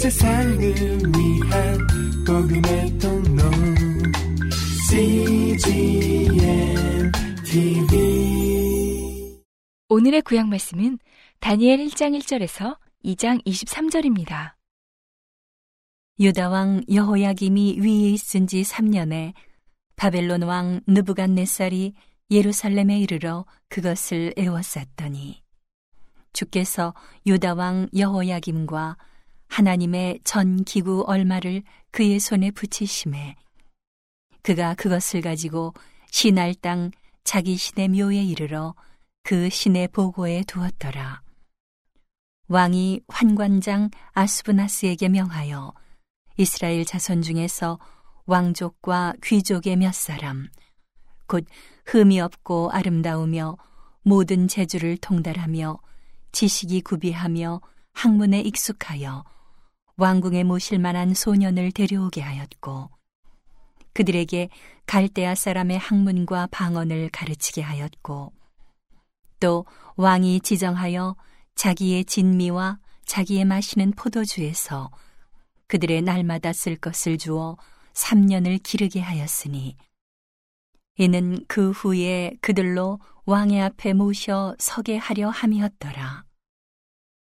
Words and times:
세상을 0.00 0.58
위한 0.58 1.78
복음의 2.26 2.98
통로 2.98 3.42
CGM 4.88 6.32
TV 7.44 9.38
오늘의 9.90 10.22
구약 10.22 10.48
말씀은 10.48 10.98
다니엘 11.40 11.80
1장 11.80 12.18
1절에서 12.18 12.78
2장 13.04 13.44
23절입니다. 13.44 14.54
유다 16.18 16.48
왕 16.48 16.80
여호야김이 16.90 17.80
위에 17.80 18.10
있은 18.12 18.46
지 18.46 18.62
3년에 18.62 19.34
바벨론 19.96 20.40
왕 20.44 20.80
느부갓네살이 20.86 21.92
예루살렘에 22.30 22.98
이르러 23.00 23.44
그것을 23.68 24.32
에워쌌더니 24.38 25.42
주께서 26.32 26.94
유다 27.26 27.52
왕 27.52 27.86
여호야김과 27.94 28.96
하나님의 29.50 30.20
전 30.24 30.64
기구 30.64 31.04
얼마를 31.06 31.62
그의 31.90 32.20
손에 32.20 32.50
붙이심에 32.52 33.34
그가 34.42 34.74
그것을 34.74 35.20
가지고 35.20 35.74
신할 36.10 36.54
땅 36.54 36.90
자기 37.24 37.56
신의 37.56 37.88
묘에 37.88 38.22
이르러 38.22 38.74
그 39.22 39.50
신의 39.50 39.88
보고에 39.88 40.44
두었더라. 40.46 41.20
왕이 42.48 43.02
환관장 43.08 43.90
아스브나스에게 44.12 45.08
명하여 45.08 45.72
이스라엘 46.36 46.84
자손 46.84 47.22
중에서 47.22 47.78
왕족과 48.26 49.14
귀족의 49.22 49.76
몇 49.76 49.92
사람, 49.94 50.48
곧 51.26 51.44
흠이 51.86 52.20
없고 52.20 52.70
아름다우며 52.72 53.56
모든 54.02 54.48
재주를 54.48 54.96
통달하며 54.96 55.78
지식이 56.32 56.80
구비하며 56.82 57.60
학문에 57.92 58.40
익숙하여 58.40 59.24
왕궁에 60.00 60.44
모실 60.44 60.78
만한 60.78 61.12
소년을 61.12 61.72
데려오게 61.72 62.22
하였고 62.22 62.88
그들에게 63.92 64.48
갈대아 64.86 65.34
사람의 65.34 65.76
학문과 65.78 66.48
방언을 66.50 67.10
가르치게 67.10 67.60
하였고 67.60 68.32
또 69.40 69.66
왕이 69.96 70.40
지정하여 70.40 71.16
자기의 71.54 72.06
진미와 72.06 72.78
자기의 73.04 73.44
마시는 73.44 73.90
포도주에서 73.90 74.90
그들의 75.66 76.00
날마다 76.00 76.54
쓸 76.54 76.76
것을 76.76 77.18
주어 77.18 77.58
3년을 77.92 78.62
기르게 78.62 79.00
하였으니 79.00 79.76
이는 80.96 81.44
그 81.46 81.72
후에 81.72 82.38
그들로 82.40 83.00
왕의 83.26 83.60
앞에 83.60 83.92
모셔 83.92 84.56
서게 84.58 84.96
하려 84.96 85.28
함이었더라. 85.28 86.24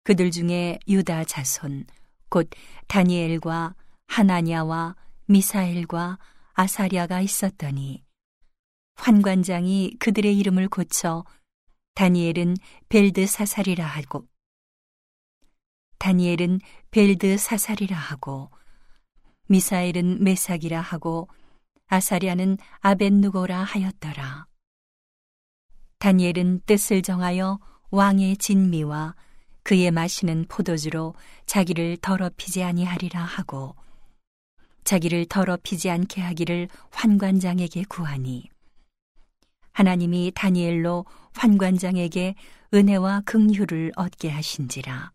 그들 0.05 0.31
중에 0.31 0.79
유다 0.87 1.25
자손 1.25 1.85
곧 2.29 2.49
다니엘과 2.87 3.75
하나냐와 4.07 4.97
미사엘과 5.27 6.19
아사랴가 6.55 7.21
있었더니 7.21 8.05
환관장이 8.97 9.97
그들의 9.99 10.37
이름을 10.39 10.69
고쳐 10.69 11.25
다니엘은 11.95 12.57
벨드 12.89 13.27
사살이라 13.27 13.85
하고 13.85 14.27
다니엘은 15.99 16.61
벨드 16.91 17.37
사살이라 17.39 17.97
하고 17.97 18.51
미사엘은 19.49 20.23
메삭이라 20.23 20.81
하고 20.81 21.29
아사랴는 21.87 22.59
아벤누고라 22.81 23.63
하였더라. 23.63 24.47
다니엘은 25.99 26.61
뜻을 26.67 27.03
정하여 27.03 27.59
왕의 27.91 28.37
진미와 28.37 29.17
그의 29.69 29.91
마시는 29.91 30.47
포도주로 30.49 31.15
자기를 31.45 31.99
더럽히지 32.01 32.63
아니하리라 32.63 33.23
하고 33.23 33.77
자기를 34.85 35.27
더럽히지 35.27 35.91
않게 35.91 36.23
하기를 36.23 36.71
환관장에게 36.91 37.85
구하니 37.87 38.49
하나님이 39.73 40.33
다니엘로 40.35 41.05
환관장에게 41.35 42.35
은혜와 42.73 43.25
긍휼을 43.27 43.93
얻게 43.95 44.31
하신지라. 44.31 45.13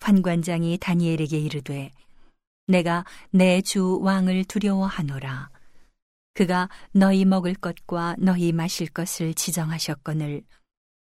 환관장이 0.00 0.78
다니엘에게 0.78 1.38
이르되 1.38 1.92
내가 2.66 3.04
내 3.30 3.60
주 3.60 4.00
왕을 4.02 4.46
두려워하노라. 4.46 5.48
그가 6.34 6.68
너희 6.90 7.24
먹을 7.24 7.54
것과 7.54 8.16
너희 8.18 8.50
마실 8.50 8.88
것을 8.88 9.32
지정하셨거늘 9.34 10.42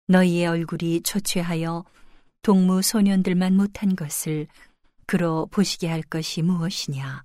너희의 0.09 0.47
얼굴이 0.47 1.03
초췌하여 1.03 1.84
동무 2.43 2.83
소년들만 2.83 3.56
못한 3.56 3.97
것을 3.97 4.47
그로 5.06 5.47
보시게 5.50 5.89
할 5.89 6.03
것이 6.03 6.43
무엇이냐. 6.43 7.25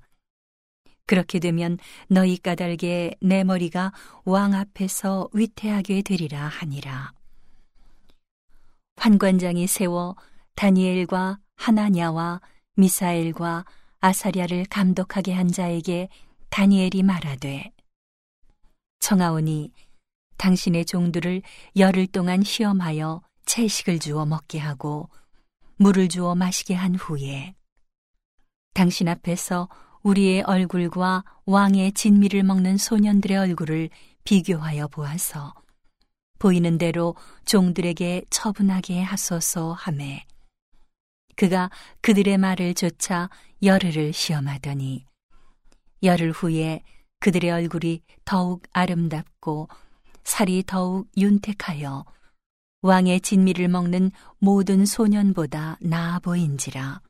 그렇게 1.05 1.39
되면 1.39 1.77
너희 2.07 2.37
까닭에 2.37 3.15
내 3.21 3.43
머리가 3.43 3.91
왕 4.23 4.53
앞에서 4.53 5.29
위태하게 5.33 6.01
되리라 6.01 6.47
하니라. 6.47 7.11
환관장이 8.95 9.67
세워 9.67 10.15
다니엘과 10.55 11.39
하나냐와 11.55 12.41
미사엘과 12.75 13.65
아사랴를 13.99 14.65
감독하게 14.65 15.33
한 15.33 15.47
자에게 15.47 16.07
다니엘이 16.49 17.03
말하되 17.03 17.71
청하오니 18.99 19.71
당신의 20.41 20.85
종들을 20.85 21.43
열흘 21.75 22.07
동안 22.07 22.41
시험하여 22.41 23.21
채식을 23.45 23.99
주어 23.99 24.25
먹게 24.25 24.57
하고 24.57 25.07
물을 25.75 26.09
주어 26.09 26.33
마시게 26.33 26.73
한 26.73 26.95
후에 26.95 27.53
당신 28.73 29.07
앞에서 29.07 29.69
우리의 30.01 30.41
얼굴과 30.41 31.23
왕의 31.45 31.91
진미를 31.91 32.41
먹는 32.41 32.77
소년들의 32.77 33.37
얼굴을 33.37 33.89
비교하여 34.23 34.87
보아서 34.87 35.53
보이는 36.39 36.79
대로 36.79 37.15
종들에게 37.45 38.23
처분하게 38.31 39.03
하소서 39.03 39.73
하매 39.73 40.25
그가 41.35 41.69
그들의 42.01 42.39
말을 42.39 42.73
조차 42.73 43.29
열흘을 43.61 44.11
시험하더니 44.11 45.05
열흘 46.01 46.31
후에 46.31 46.81
그들의 47.19 47.51
얼굴이 47.51 48.01
더욱 48.25 48.63
아름답고 48.73 49.67
살이 50.23 50.63
더욱 50.65 51.07
윤택하여 51.17 52.05
왕의 52.81 53.21
진미를 53.21 53.67
먹는 53.67 54.11
모든 54.39 54.85
소년보다 54.85 55.77
나아 55.81 56.19
보인지라. 56.19 57.01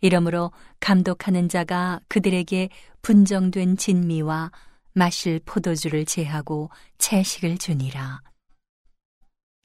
이러므로 0.00 0.52
감독하는 0.80 1.48
자가 1.48 2.00
그들에게 2.08 2.68
분정된 3.02 3.76
진미와 3.76 4.50
마실 4.94 5.40
포도주를 5.44 6.04
제하고 6.04 6.70
채식을 6.98 7.56
주니라. 7.58 8.20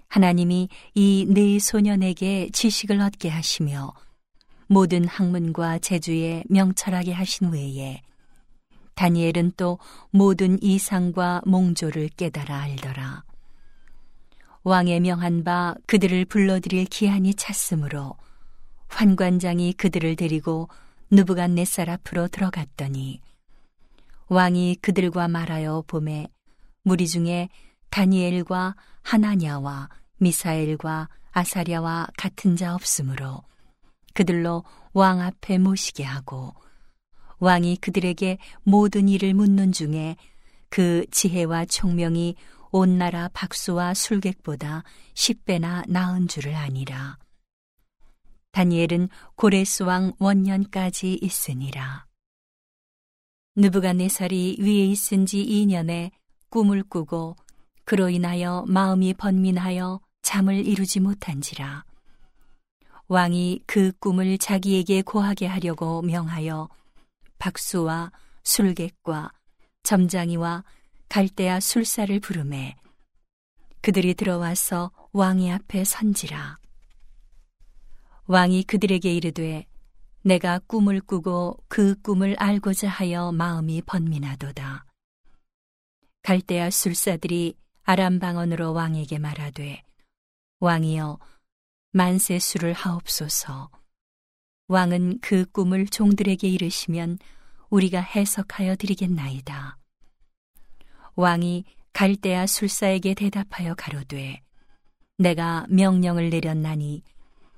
하나님이 0.08 0.70
이 0.96 1.26
네 1.28 1.60
소년에게 1.60 2.50
지식을 2.54 3.02
얻게 3.02 3.28
하시며 3.30 3.94
모든 4.68 5.06
학문과 5.06 5.80
재주에 5.80 6.44
명철하게 6.50 7.12
하신 7.12 7.52
외에 7.52 8.02
다니엘은 8.98 9.54
또 9.58 9.78
모든 10.10 10.62
이상과 10.62 11.44
몽조를 11.46 12.10
깨달아 12.18 12.62
알더라. 12.64 13.24
왕의 14.64 15.00
명한 15.02 15.44
바 15.44 15.76
그들을 15.86 16.26
불러들일 16.26 16.86
기한이 16.86 17.36
찼으므로 17.36 18.18
환관장이 18.90 19.74
그들을 19.74 20.16
데리고 20.16 20.68
누부갓네살 21.12 21.90
앞으로 21.92 22.28
들어갔더니 22.28 23.22
왕이 24.30 24.78
그들과 24.82 25.28
말하여 25.28 25.84
봄에 25.88 26.28
무리 26.82 27.08
중에 27.08 27.50
다니엘과 27.92 28.76
하나냐와 29.04 29.90
미사엘과 30.18 31.08
아사랴와 31.32 32.08
같은 32.18 32.56
자 32.56 32.74
없으므로 32.74 33.44
그들로 34.16 34.64
왕 34.94 35.22
앞에 35.22 35.60
모시게 35.60 36.04
하고 36.04 36.56
왕이 37.40 37.78
그들에게 37.78 38.38
모든 38.64 39.08
일을 39.08 39.34
묻는 39.34 39.72
중에 39.72 40.16
그 40.70 41.06
지혜와 41.12 41.66
총명이 41.66 42.36
온 42.72 42.98
나라 42.98 43.30
박수와 43.34 43.94
술객보다 43.94 44.84
십배나 45.14 45.84
나은 45.88 46.28
줄을 46.28 46.56
아니라. 46.56 47.18
다니엘은 48.52 49.10
고레스 49.36 49.84
왕 49.84 50.14
원년까지 50.20 51.20
있으니라. 51.22 52.06
느부갓네살이 53.56 54.58
위에 54.60 54.86
있은 54.88 55.26
지 55.26 55.44
2년에 55.46 56.12
꿈을 56.50 56.84
꾸고 56.84 57.36
그로 57.86 58.10
인하여 58.10 58.66
마음이 58.68 59.14
번민하여 59.14 60.00
잠을 60.22 60.66
이루지 60.66 61.00
못한지라. 61.00 61.86
왕이 63.08 63.62
그 63.66 63.94
꿈을 64.00 64.38
자기에게 64.38 65.04
고하게 65.04 65.48
하려고 65.48 66.02
명하여 66.02 66.68
박수와 67.38 68.12
술객과 68.44 69.32
점장이와 69.84 70.64
갈대아 71.10 71.60
술사를 71.60 72.20
부르매 72.20 72.76
그들이 73.82 74.14
들어와서 74.14 74.92
왕의 75.14 75.52
앞에 75.52 75.84
선지라 75.84 76.58
왕이 78.26 78.64
그들에게 78.64 79.14
이르되 79.14 79.66
내가 80.22 80.60
꿈을 80.68 81.00
꾸고 81.00 81.58
그 81.70 81.96
꿈을 82.02 82.36
알고자 82.38 82.90
하여 82.90 83.32
마음이 83.32 83.82
번민하도다. 83.84 84.86
갈대아 86.24 86.70
술사들이 86.70 87.56
아람 87.84 88.20
방언으로 88.20 88.74
왕에게 88.74 89.20
말하되 89.20 89.84
왕이여 90.60 91.20
만세 91.92 92.40
수를 92.40 92.74
하옵소서. 92.74 93.70
왕은 94.70 95.20
그 95.22 95.46
꿈을 95.46 95.86
종들에게 95.88 96.46
이르시면 96.46 97.20
우리가 97.70 98.02
해석하여 98.02 98.76
드리겠나이다. 98.76 99.78
왕이 101.16 101.64
갈대아 101.94 102.46
술사에게 102.46 103.14
대답하여 103.14 103.76
가로되 103.76 104.42
내가 105.18 105.66
명령을 105.70 106.30
내렸나니 106.30 107.02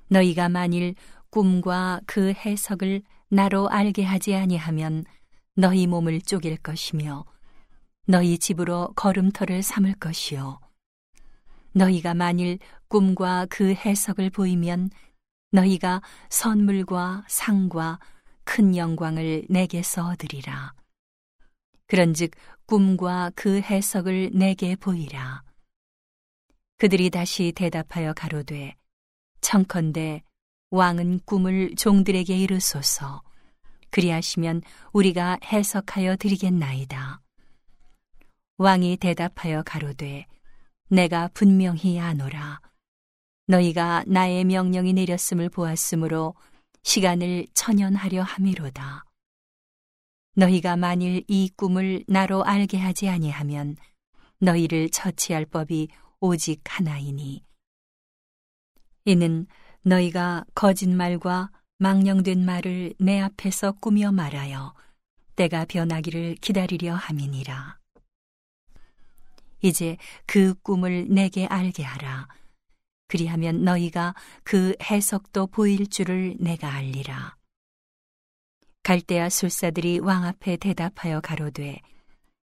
너희가 0.08 0.48
만일 0.48 0.94
꿈과 1.30 2.00
그 2.06 2.32
해석을 2.32 3.02
나로 3.28 3.68
알게 3.68 4.04
하지 4.04 4.34
아니하면 4.34 5.04
너희 5.56 5.88
몸을 5.88 6.20
쪼갤 6.20 6.58
것이며 6.58 7.24
너희 8.06 8.38
집으로 8.38 8.92
걸음터를 8.94 9.62
삼을 9.62 9.94
것이요 9.94 10.60
너희가 11.72 12.14
만일 12.14 12.58
꿈과 12.88 13.46
그 13.50 13.74
해석을 13.74 14.30
보이면 14.30 14.90
너희가 15.50 16.02
선물과 16.28 17.24
상과 17.28 17.98
큰 18.44 18.76
영광을 18.76 19.44
내게서 19.48 20.08
얻으리라. 20.08 20.74
그런즉 21.86 22.32
꿈과 22.66 23.32
그 23.34 23.60
해석을 23.60 24.30
내게 24.32 24.76
보이라. 24.76 25.42
그들이 26.78 27.10
다시 27.10 27.52
대답하여 27.52 28.12
가로되 28.12 28.76
청컨대 29.40 30.22
왕은 30.70 31.20
꿈을 31.24 31.74
종들에게 31.76 32.36
이르소서 32.36 33.22
그리하시면 33.90 34.62
우리가 34.92 35.38
해석하여 35.44 36.16
드리겠나이다. 36.16 37.20
왕이 38.56 38.98
대답하여 38.98 39.62
가로되 39.64 40.26
내가 40.88 41.28
분명히 41.34 41.98
아노라. 41.98 42.60
너희가 43.50 44.04
나의 44.06 44.44
명령이 44.44 44.92
내렸음을 44.92 45.48
보았으므로 45.48 46.36
시간을 46.84 47.48
천연하려 47.52 48.22
함이로다. 48.22 49.04
너희가 50.36 50.76
만일 50.76 51.24
이 51.26 51.50
꿈을 51.56 52.04
나로 52.06 52.44
알게 52.44 52.78
하지 52.78 53.08
아니하면 53.08 53.76
너희를 54.38 54.90
처치할 54.90 55.46
법이 55.46 55.88
오직 56.20 56.62
하나이니. 56.64 57.44
이는 59.06 59.48
너희가 59.82 60.44
거짓말과 60.54 61.50
망령된 61.78 62.44
말을 62.44 62.94
내 63.00 63.20
앞에서 63.20 63.72
꾸며 63.72 64.12
말하여 64.12 64.74
때가 65.34 65.64
변하기를 65.64 66.36
기다리려 66.36 66.94
함이니라. 66.94 67.80
이제 69.62 69.96
그 70.26 70.54
꿈을 70.62 71.08
내게 71.08 71.46
알게 71.46 71.82
하라. 71.82 72.28
그리하면 73.10 73.64
너희가 73.64 74.14
그 74.44 74.76
해석도 74.80 75.48
보일 75.48 75.88
줄을 75.88 76.36
내가 76.38 76.72
알리라. 76.72 77.36
갈대아 78.84 79.28
술사들이 79.28 79.98
왕 79.98 80.24
앞에 80.24 80.56
대답하여 80.56 81.20
가로되 81.20 81.80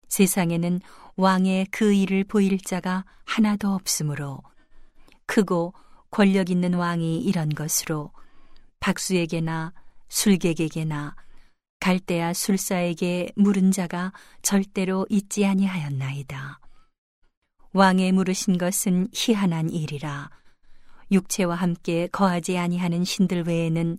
세상에는 0.08 0.80
왕의 1.18 1.66
그 1.66 1.94
일을 1.94 2.24
보일 2.24 2.58
자가 2.60 3.04
하나도 3.26 3.74
없으므로 3.74 4.42
크고 5.26 5.74
권력 6.10 6.50
있는 6.50 6.76
왕이 6.76 7.20
이런 7.20 7.50
것으로 7.50 8.12
박수에게나 8.80 9.74
술객에게나 10.08 11.18
갈대아 11.82 12.32
술사에게 12.32 13.34
물은 13.36 13.72
자가 13.72 14.14
절대로 14.42 15.06
있지 15.10 15.46
아니하였나이다. 15.46 16.62
왕의 17.74 18.14
물으신 18.14 18.58
것은 18.58 19.10
희한한 19.14 19.70
일이라 19.70 20.30
육체와 21.12 21.56
함께 21.56 22.08
거하지 22.08 22.58
아니하는 22.58 23.04
신들 23.04 23.44
외에는 23.44 23.98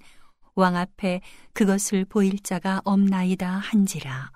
왕 0.54 0.76
앞에 0.76 1.20
그것을 1.52 2.04
보일 2.04 2.38
자가 2.40 2.80
없나이다 2.84 3.48
한지라. 3.50 4.30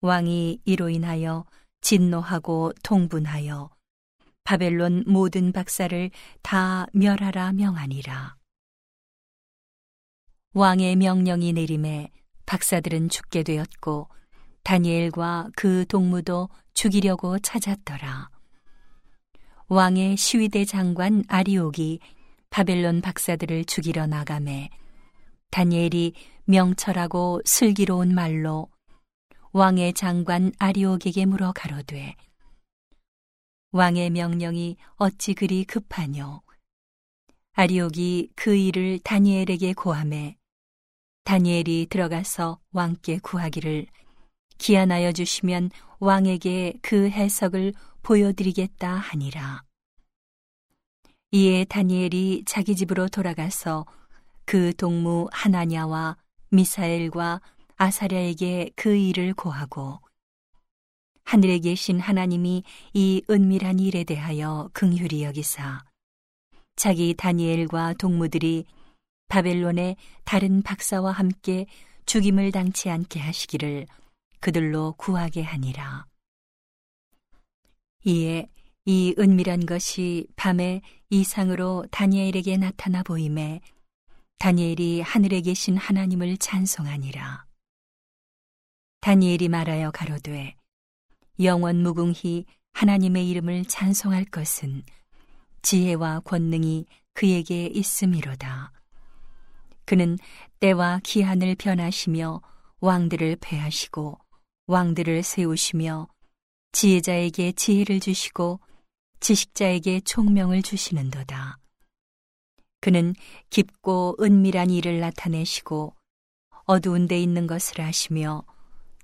왕이 0.00 0.60
이로 0.64 0.90
인하여 0.90 1.46
진노하고 1.80 2.72
통분하여 2.82 3.70
바벨론 4.44 5.04
모든 5.06 5.52
박사를 5.52 6.10
다 6.42 6.86
멸하라 6.92 7.52
명하니라. 7.52 8.36
왕의 10.52 10.96
명령이 10.96 11.52
내림에 11.54 12.10
박사들은 12.46 13.08
죽게 13.08 13.42
되었고 13.42 14.08
다니엘과 14.62 15.50
그 15.56 15.86
동무도 15.86 16.48
죽이려고 16.74 17.38
찾았더라. 17.38 18.33
왕의 19.68 20.18
시위대 20.18 20.66
장관 20.66 21.24
아리옥이 21.26 21.98
바벨론 22.50 23.00
박사들을 23.00 23.64
죽이러 23.64 24.06
나가매 24.06 24.68
다니엘이 25.50 26.12
명철하고 26.44 27.40
슬기로운 27.46 28.14
말로 28.14 28.68
왕의 29.52 29.94
장관 29.94 30.52
아리옥에게 30.58 31.24
물어 31.24 31.52
가로되 31.52 32.14
왕의 33.72 34.10
명령이 34.10 34.76
어찌 34.96 35.32
그리 35.32 35.64
급하뇨? 35.64 36.42
아리옥이 37.54 38.32
그 38.36 38.54
일을 38.54 38.98
다니엘에게 38.98 39.72
고함해 39.72 40.36
다니엘이 41.24 41.86
들어가서 41.88 42.60
왕께 42.72 43.18
구하기를 43.18 43.86
기한하여 44.58 45.12
주시면 45.12 45.70
왕에게 46.00 46.74
그 46.82 47.08
해석을 47.08 47.72
보여드리겠다 48.04 48.94
하니라. 48.94 49.64
이에 51.32 51.64
다니엘이 51.64 52.44
자기 52.46 52.76
집으로 52.76 53.08
돌아가서 53.08 53.86
그 54.44 54.72
동무 54.76 55.28
하나냐와 55.32 56.16
미사엘과 56.50 57.40
아사랴에게 57.76 58.70
그 58.76 58.94
일을 58.94 59.34
고하고 59.34 60.00
하늘에 61.24 61.58
계신 61.58 61.98
하나님이 61.98 62.62
이 62.92 63.22
은밀한 63.28 63.80
일에 63.80 64.04
대하여 64.04 64.68
긍휼히 64.74 65.24
여기사 65.24 65.82
자기 66.76 67.14
다니엘과 67.14 67.94
동무들이 67.94 68.66
바벨론의 69.28 69.96
다른 70.24 70.62
박사와 70.62 71.10
함께 71.10 71.66
죽임을 72.04 72.52
당치 72.52 72.90
않게 72.90 73.18
하시기를 73.18 73.86
그들로 74.40 74.92
구하게 74.98 75.42
하니라. 75.42 76.06
이에 78.04 78.46
이 78.84 79.14
은밀한 79.18 79.64
것이 79.64 80.26
밤에 80.36 80.82
이상으로 81.08 81.86
다니엘에게 81.90 82.58
나타나 82.58 83.02
보임에 83.02 83.60
다니엘이 84.38 85.00
하늘에 85.00 85.40
계신 85.40 85.78
하나님을 85.78 86.36
찬송하니라. 86.36 87.46
다니엘이 89.00 89.48
말하여 89.48 89.90
가로되 89.90 90.54
영원 91.40 91.82
무궁히 91.82 92.44
하나님의 92.74 93.28
이름을 93.30 93.64
찬송할 93.64 94.26
것은 94.26 94.82
지혜와 95.62 96.20
권능이 96.20 96.84
그에게 97.14 97.66
있음이로다. 97.66 98.72
그는 99.86 100.18
때와 100.60 101.00
기한을 101.02 101.54
변하시며 101.54 102.42
왕들을 102.80 103.36
패하시고 103.40 104.18
왕들을 104.66 105.22
세우시며 105.22 106.08
지혜자에게 106.74 107.52
지혜를 107.52 108.00
주시고 108.00 108.58
지식자에게 109.20 110.00
총명을 110.00 110.62
주시는도다. 110.62 111.58
그는 112.80 113.14
깊고 113.48 114.16
은밀한 114.20 114.70
일을 114.70 114.98
나타내시고 114.98 115.94
어두운 116.64 117.06
데 117.06 117.22
있는 117.22 117.46
것을 117.46 117.80
아시며 117.80 118.42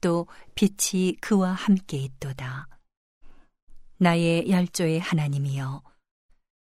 또 0.01 0.27
빛이 0.57 1.15
그와 1.21 1.53
함께 1.53 1.99
있도다. 1.99 2.67
나의 3.99 4.51
열조의 4.51 4.99
하나님이여 4.99 5.83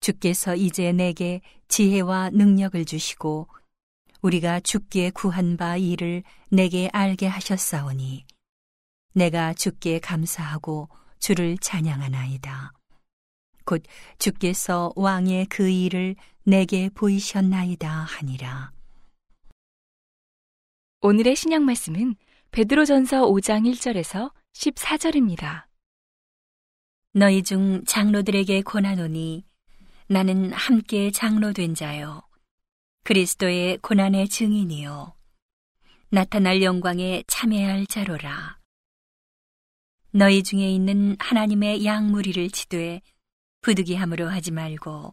주께서 0.00 0.56
이제 0.56 0.90
내게 0.92 1.42
지혜와 1.68 2.30
능력을 2.30 2.82
주시고 2.86 3.48
우리가 4.22 4.60
죽기에 4.60 5.10
구한 5.10 5.58
바 5.58 5.76
일을 5.76 6.22
내게 6.48 6.88
알게 6.94 7.26
하셨사오니 7.26 8.24
내가 9.14 9.54
주께 9.54 10.00
감사하고 10.00 10.88
주를 11.18 11.56
찬양하나이다. 11.58 12.72
곧 13.64 13.82
주께서 14.18 14.92
왕의 14.96 15.46
그 15.46 15.68
일을 15.68 16.16
내게 16.42 16.90
보이셨나이다 16.90 17.88
하니라. 17.88 18.72
오늘의 21.00 21.36
신약 21.36 21.62
말씀은 21.62 22.16
베드로전서 22.50 23.26
5장 23.26 23.70
1절에서 23.72 24.32
14절입니다. 24.52 25.64
너희 27.12 27.42
중 27.42 27.84
장로들에게 27.84 28.62
권하노니 28.62 29.44
나는 30.08 30.52
함께 30.52 31.10
장로된 31.10 31.74
자요. 31.74 32.22
그리스도의 33.04 33.78
고난의 33.78 34.28
증인이요. 34.28 35.14
나타날 36.10 36.62
영광에 36.62 37.22
참여할 37.26 37.86
자로라. 37.86 38.63
너희 40.16 40.44
중에 40.44 40.70
있는 40.70 41.16
하나님의 41.18 41.84
양무리를 41.84 42.48
치되 42.50 43.02
부득이함으로 43.62 44.28
하지 44.28 44.52
말고 44.52 45.12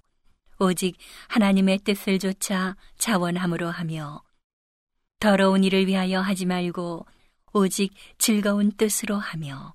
오직 0.59 0.95
하나님의 1.27 1.79
뜻을 1.79 2.19
조차 2.19 2.75
자원함으로 2.99 3.67
하며 3.67 4.21
더러운 5.19 5.63
일을 5.63 5.87
위하여 5.87 6.21
하지 6.21 6.45
말고 6.45 7.07
오직 7.51 7.95
즐거운 8.19 8.71
뜻으로 8.73 9.15
하며 9.15 9.73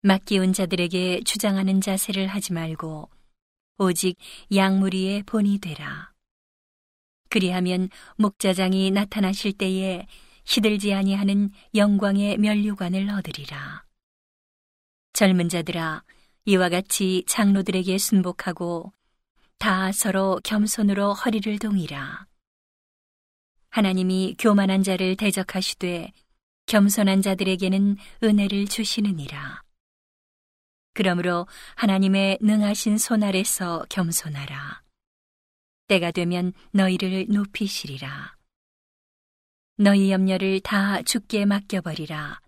맡기운 0.00 0.52
자들에게 0.52 1.20
주장하는 1.22 1.80
자세를 1.80 2.26
하지 2.26 2.52
말고 2.52 3.08
오직 3.78 4.18
양무리의 4.52 5.22
본이 5.22 5.60
되라. 5.60 6.10
그리하면 7.28 7.88
목자장이 8.16 8.90
나타나실 8.90 9.52
때에 9.52 10.08
시들지 10.42 10.92
아니하는 10.92 11.52
영광의 11.76 12.38
면류관을 12.38 13.08
얻으리라. 13.08 13.91
젊은 15.12 15.48
자들아 15.48 16.04
이와 16.44 16.68
같이 16.68 17.24
장로들에게 17.26 17.96
순복하고 17.98 18.92
다 19.58 19.92
서로 19.92 20.40
겸손으로 20.42 21.14
허리를 21.14 21.58
동이라. 21.58 22.26
하나님이 23.70 24.36
교만한 24.38 24.82
자를 24.82 25.16
대적하시되 25.16 26.12
겸손한 26.66 27.22
자들에게는 27.22 27.96
은혜를 28.22 28.66
주시느니라. 28.66 29.62
그러므로 30.94 31.46
하나님의 31.76 32.38
능하신 32.42 32.98
손 32.98 33.22
아래서 33.22 33.86
겸손하라. 33.88 34.82
때가 35.88 36.10
되면 36.10 36.52
너희를 36.72 37.28
높이시리라. 37.28 38.36
너희 39.76 40.10
염려를 40.10 40.60
다 40.60 41.00
죽게 41.02 41.46
맡겨버리라. 41.46 42.41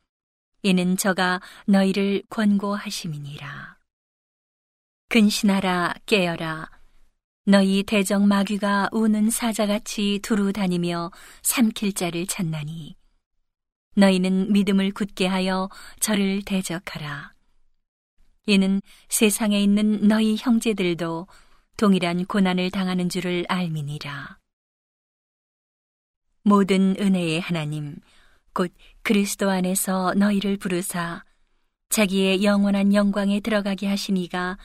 이는 0.65 0.97
저가 0.97 1.43
너희를 1.67 2.23
권고하심이니라. 2.31 3.77
근신하라 5.11 5.93
깨어라. 6.07 6.71
너희 7.45 7.83
대적 7.83 8.27
마귀가 8.27 8.89
우는 8.91 9.29
사자같이 9.29 10.21
두루 10.23 10.55
다니며 10.55 11.11
삼킬 11.43 11.93
자를 11.93 12.27
찾나니 12.27 12.97
너희는 13.97 14.55
믿음을 14.55 14.93
굳게 14.93 15.27
하여 15.27 15.69
저를 16.01 16.41
대적하라. 16.43 17.35
이는 18.47 18.81
세상에 19.11 19.63
있는 19.63 20.09
너희 20.09 20.37
형제들도 20.39 21.29
동일한 21.77 22.25
고난을 22.25 22.71
당하는 22.71 23.11
줄을 23.11 23.45
알미니라. 23.51 24.39
모든 26.43 26.97
은혜의 26.99 27.43
하나님, 27.43 27.97
곧 28.55 28.73
그리스도 29.03 29.51
안에서 29.51 30.15
너희를 30.15 30.57
부르사 30.57 31.25
자기의 31.91 32.45
영원한 32.45 32.95
영광에 32.95 33.41
들어가게 33.41 33.89
하시니가 33.89 34.59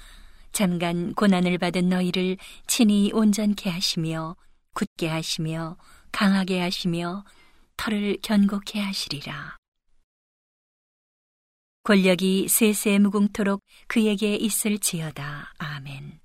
잠깐 0.52 1.14
고난을 1.14 1.58
받은 1.58 1.90
너희를 1.90 2.38
친히 2.68 3.12
온전케 3.14 3.70
하시며 3.70 4.36
굳게 4.74 5.08
하시며 5.08 5.78
강하게 6.12 6.62
하시며 6.62 7.26
털을 7.78 8.18
견고케 8.22 8.80
하시리라. 8.80 9.58
권력이 11.84 12.48
세세 12.48 13.00
무궁토록 13.00 13.62
그에게 13.88 14.36
있을지어다. 14.36 15.54
아멘. 15.58 16.20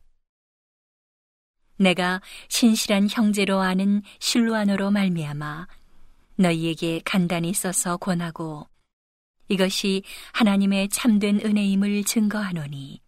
내가 1.78 2.20
신실한 2.48 3.08
형제로 3.10 3.60
아는 3.60 4.02
실루아노로 4.20 4.90
말미암아 4.90 5.66
너희에게 6.36 7.00
간단히 7.04 7.52
써서 7.52 7.96
권하고 7.96 8.66
이것이 9.48 10.02
하나님의 10.32 10.88
참된 10.88 11.40
은혜임을 11.40 12.04
증거하노니 12.04 13.00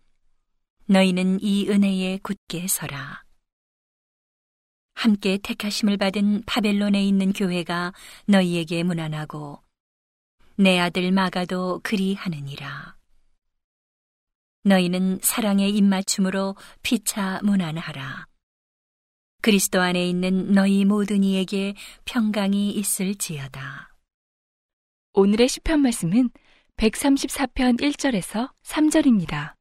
너희는 0.87 1.41
이 1.43 1.69
은혜에 1.69 2.19
굳게 2.23 2.69
서라. 2.69 3.23
함께 4.95 5.39
택하심을 5.39 5.97
받은 5.97 6.45
바벨론에 6.47 7.05
있는 7.05 7.33
교회가 7.33 7.93
너희에게 8.27 8.83
무난하고 8.83 9.63
내 10.57 10.79
아들 10.79 11.11
마가도 11.13 11.81
그리하느니라. 11.83 12.97
너희는 14.65 15.21
사랑의 15.23 15.71
입맞춤으로 15.71 16.57
피차 16.83 17.41
무난하라. 17.43 18.27
그리스도 19.47 19.81
안에 19.81 20.05
있는 20.09 20.51
너희 20.51 20.85
모든 20.85 21.23
이에게 21.23 21.77
평강이 22.05 22.73
있을지어다. 22.73 23.95
오늘의 25.13 25.49
시편 25.49 25.83
말씀은 25.83 26.31
134편 26.77 27.81
1절에서 27.81 28.53
3절입니다. 28.65 29.55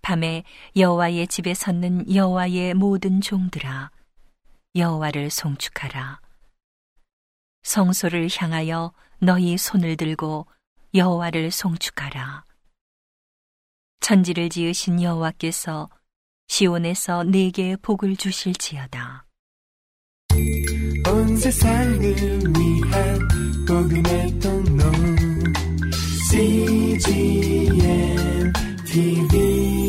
밤에 0.00 0.44
여호와의 0.76 1.26
집에 1.26 1.54
섰는 1.54 2.14
여호와의 2.14 2.74
모든 2.74 3.20
종들아 3.20 3.90
여호와를 4.76 5.30
송축하라. 5.30 6.20
성소를 7.64 8.28
향하여 8.30 8.92
너희 9.18 9.58
손을 9.58 9.96
들고 9.96 10.46
여호와를 10.94 11.50
송축하라. 11.50 12.44
천지를 13.98 14.48
지으신 14.48 15.02
여호와께서 15.02 15.90
시온에서 16.48 17.24
내게 17.24 17.76
복을 17.76 18.16
주실지어다. 18.16 19.24
온 21.06 21.36
세상을 21.36 22.00
위한 22.00 23.28
복음의 23.66 24.38
통로 24.40 24.84
CGM 26.30 27.78
TV 28.86 29.87